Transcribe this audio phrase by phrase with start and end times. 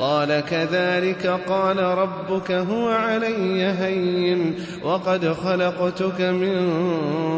[0.00, 4.54] قال كذلك قال ربك هو علي هين
[4.84, 6.80] وقد خلقتك من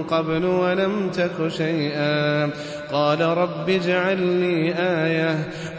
[0.03, 2.51] قبل ولم تك شيئا
[2.93, 5.49] قال رب اجعل لي آية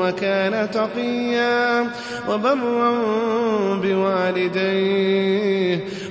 [0.00, 1.90] وكان تقيا
[2.28, 2.90] وبرا
[3.82, 5.80] بوالديه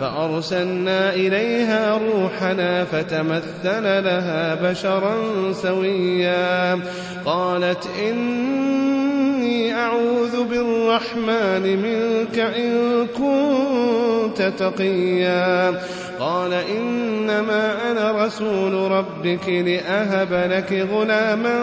[0.00, 5.14] فأرسلنا إليها روحنا فتمثل لها بشرا
[5.52, 6.78] سويا.
[7.24, 15.80] قالت إني أعوذ بالرحمن منك إن كنت تقيا.
[16.20, 21.62] قال إنما أنا رسول ربك لأهب لك غلاما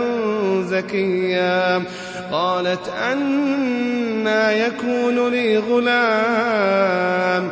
[0.61, 1.83] زكيا.
[2.31, 7.51] قالت أنا يكون لي غلام.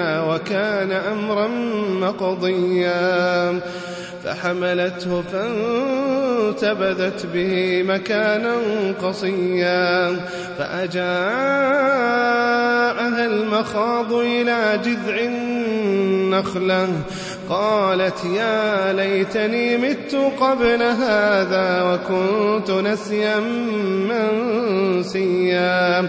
[0.00, 1.48] وكان أمرا
[2.00, 3.60] مقضيا.
[4.24, 8.54] فحملته فانتبذت به مكانا
[9.02, 10.16] قصيا.
[10.58, 11.04] فأجاءها
[13.26, 16.88] المخاض إلى جذع النخلة.
[17.48, 23.40] قالت يا ليتني مت قبل هذا وكنت نسيا
[25.00, 26.08] منسيا.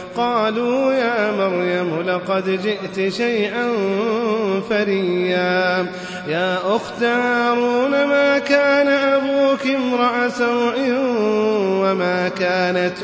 [0.17, 3.71] قالوا يا مريم لقد جئت شيئا
[4.69, 5.85] فريا.
[6.27, 10.75] يا أخت هارون ما كان أبوك امرأ سوء
[11.81, 12.97] وما كانت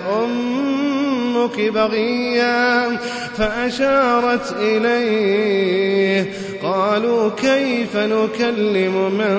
[1.38, 2.98] أمك بغيا
[3.38, 6.26] فأشارت إليه.
[6.64, 9.38] قالوا كيف نكلم من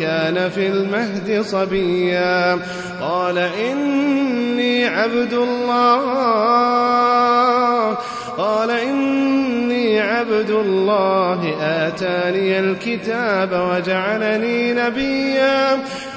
[0.00, 2.58] كان في المهد صبيا؟
[3.00, 5.98] قال إني عبد الله.
[8.38, 11.54] قال إني عبد الله.
[11.62, 15.78] آتاني الكتاب وجعلني نبيا.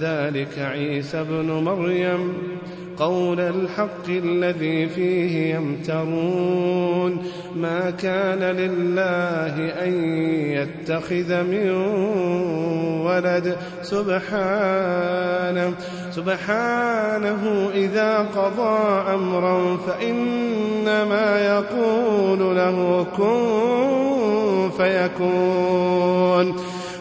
[0.00, 2.32] ذلك عيسى ابن مريم
[2.98, 7.22] قول الحق الذي فيه يمترون
[7.56, 9.92] ما كان لله أن
[10.50, 11.70] يتخذ من
[13.06, 15.72] ولد سبحانه
[16.10, 26.56] سبحانه إذا قضى أمرا فإنما يقول له كن فيكون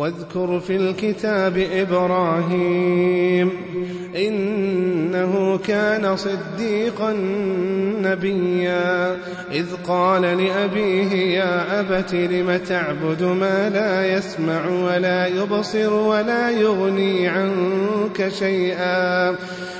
[0.00, 3.50] واذكر في الكتاب إبراهيم
[4.16, 7.12] إنه كان صديقا
[8.02, 9.16] نبيا.
[9.52, 18.28] إذ قال لأبيه يا أبت لم تعبد ما لا يسمع ولا يبصر ولا يغني عنك
[18.28, 19.36] شيئا؟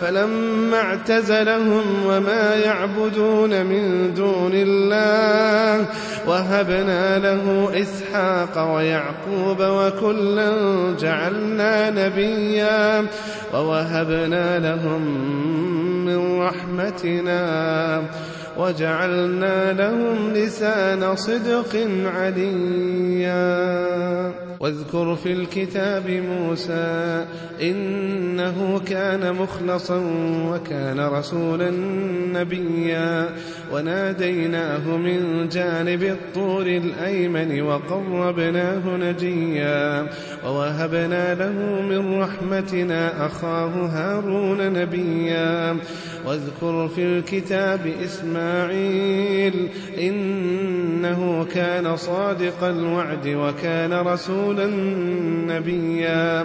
[0.00, 5.86] فلما اعتزلهم وما يعبدون من دون الله
[6.26, 10.52] وهبنا له إسحاق ويعقوب وكلا
[11.00, 13.06] جعلنا نبيا
[13.54, 15.02] ووهبنا لهم
[16.04, 18.02] من رحمتنا
[18.58, 23.50] وجعلنا لهم لسان صدق عليا.
[24.60, 27.24] واذكر في الكتاب موسى
[27.62, 30.02] إنه كان مخلصا
[30.48, 31.70] وكان رسولا
[32.32, 33.28] نبيا.
[33.72, 40.06] وناديناه من جانب الطور الأيمن وقربناه نجيا.
[40.46, 45.76] ووهبنا له من رحمتنا أخاه هارون نبيا.
[46.26, 54.66] واذكر في الكتاب إسماعيل إنه كان صادق الوعد وكان رسولا
[55.46, 56.44] نبيا.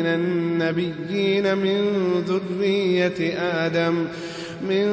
[0.00, 1.80] من النبيين من
[2.28, 3.94] ذرية آدم
[4.68, 4.86] من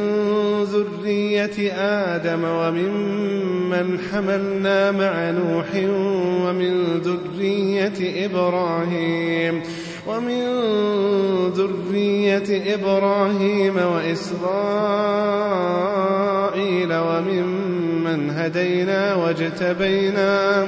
[0.64, 5.66] ذرية آدم وممن حملنا مع نوح
[6.46, 9.62] ومن ذرية إبراهيم
[10.08, 10.44] ومن
[11.56, 14.44] ذرية إبراهيم وإسرائيل
[16.94, 20.68] وممن هدينا واجتبينا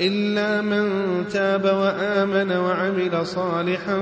[0.00, 0.88] إلا من
[1.32, 4.00] تاب وآمن وعمل صالحا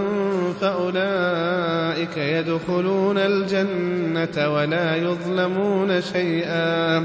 [0.60, 7.04] فأولئك يدخلون الجنة ولا يظلمون شيئا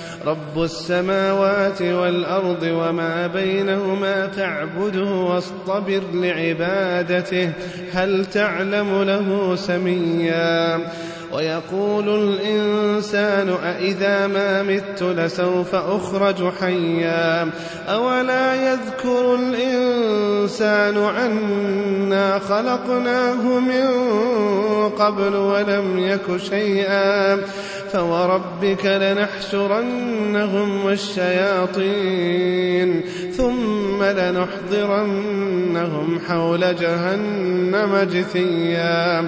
[0.25, 7.51] رب السماوات والأرض وما بينهما فاعبده واصطبر لعبادته
[7.93, 10.79] هل تعلم له سميا
[11.33, 17.49] ويقول الإنسان أإذا ما مت لسوف أخرج حيا
[17.87, 23.87] أولا يذكر الإنسان عنا خلقناه من
[24.89, 27.37] قبل ولم يك شيئا
[27.93, 32.41] فوربك لنحشرنهم والشياطين
[33.37, 35.39] ثم لنحضرنهم
[36.27, 39.27] حول جهنم جثيا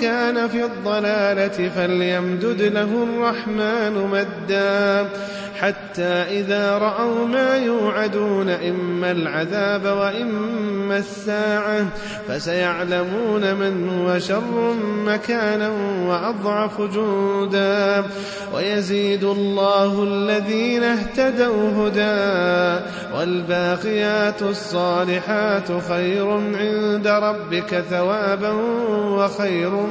[0.00, 5.08] كان في الضلالة فليمدد له الرحمن مدا.
[5.60, 11.86] حتى إذا رأوا ما يوعدون إما العذاب وإما الساعة
[12.28, 14.74] فسيعلمون من هو شر
[15.06, 15.70] مكانا
[16.06, 18.04] وأضعف جندا
[18.54, 28.50] ويزيد الله الذين اهتدوا هدى والباقيات الصالحات خير عند ربك ثوابا
[29.00, 29.86] وخير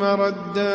[0.00, 0.74] مردا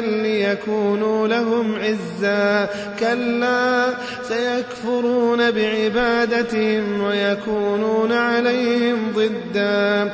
[0.01, 3.85] ليكونوا لهم عزا كلا
[4.23, 10.13] سيكفرون بعبادتهم ويكونون عليهم ضدا.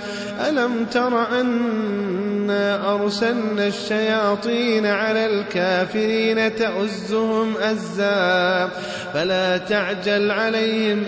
[0.50, 8.70] ألم تر أنا أرسلنا الشياطين على الكافرين تؤزهم أزا؟
[9.14, 11.04] فلا تعجل عليهم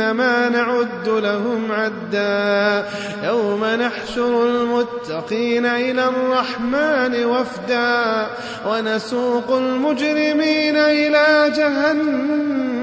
[0.00, 2.88] إنما نعد لهم عدا.
[3.24, 8.26] يوم نحشر المتقين إلى الرحمن وفدا
[8.68, 12.79] ونسوق المجرمين إلى جهنم.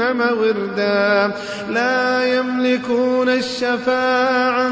[0.00, 1.32] وردا.
[1.70, 4.70] لا يملكون الشفاعة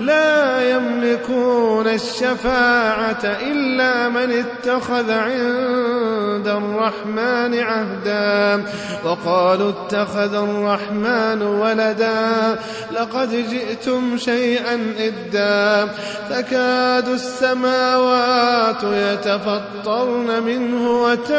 [0.00, 8.64] لا يملكون الشفاعة إلا من اتخذ عند الرحمن عهدا.
[9.04, 12.58] وقالوا اتخذ الرحمن ولدا
[12.92, 15.88] لقد جئتم شيئا إدا.
[16.30, 21.36] تكاد السماوات يتفطرن منه وتنشق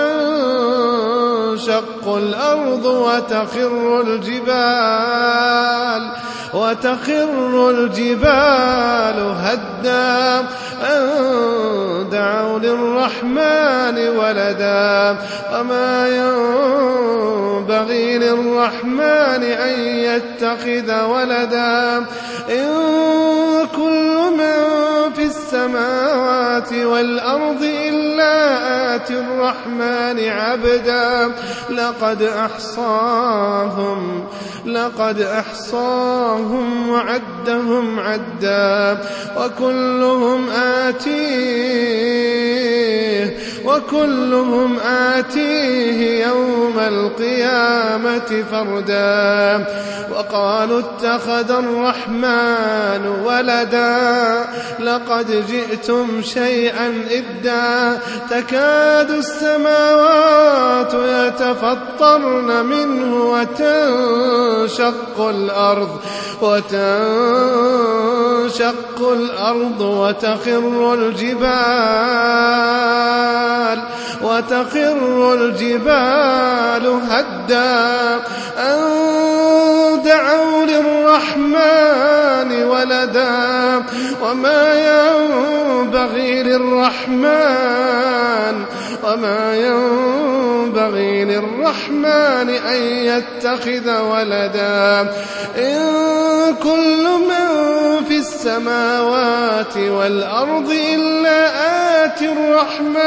[2.08, 2.86] الأرض
[3.28, 5.28] وتخر الجبال
[6.54, 10.40] وتخر الجبال هدا
[10.82, 15.18] أن دعوا للرحمن ولدا
[15.54, 16.08] وما
[17.68, 21.98] ينبغي للرحمن أن يتخذ ولدا
[22.50, 22.68] إن
[23.76, 24.78] كل من
[25.16, 31.32] في السماوات والأرض إلا آتي الرحمن عبدا
[31.70, 34.28] لقد أحصاهم
[34.66, 36.37] لقد أحصاهم
[36.90, 39.02] وعدهم عدا
[39.38, 41.78] وكلهم آتيه
[43.66, 49.66] وكلهم آتيه يوم القيامة فردا.
[50.12, 54.46] وقالوا اتخذ الرحمن ولدا.
[54.80, 58.00] لقد جئتم شيئا إدا
[58.30, 66.00] تكاد السماوات يتفطرن منه وتنشق الأرض
[66.42, 66.78] وتنشق
[69.12, 71.58] الأرض وتخر الجبال.
[74.22, 78.16] وتخر الجبال هدا
[78.58, 78.78] أن
[80.06, 83.84] دعوا للرحمن ولدا
[84.24, 87.78] وما ينبغي للرحمن
[89.04, 89.56] وما
[90.88, 95.12] ينبغي للرحمن أن يتخذ ولدا.
[95.58, 97.48] إن كل من
[98.08, 101.48] في السماوات والأرض إلا
[102.06, 102.98] آتي الرحمن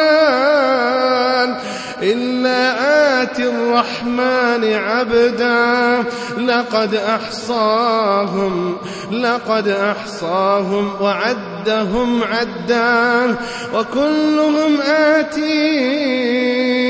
[2.02, 6.04] إلا آتي الرحمن عبدا.
[6.38, 8.76] لقد أحصاهم
[9.10, 13.36] لقد أحصاهم وعدهم عدا
[13.74, 16.89] وكلهم آتيه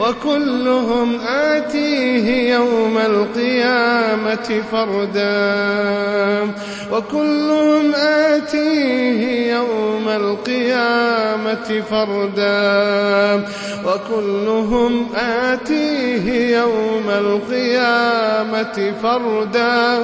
[0.00, 6.54] وكلهم آتيه يوم القيامة فردا.
[6.92, 13.44] وكلهم آتيه يوم القيامة فردا.
[13.86, 19.98] وكلهم آتيه يوم القيامة فردا.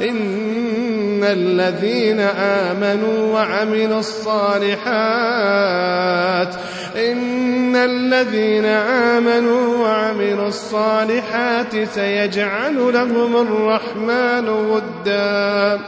[0.00, 4.74] إن الذين آمنوا وعملوا الصالحات
[6.96, 15.80] إن الذين آمنوا وعملوا الصالحات سيجعل لهم الرحمن ودا.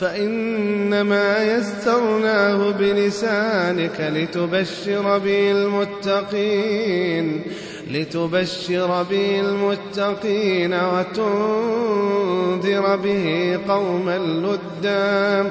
[0.00, 7.42] فإنما يسرناه بلسانك لتبشر به المتقين
[7.90, 15.50] لتبشر به المتقين وتنذر به قوما لدا.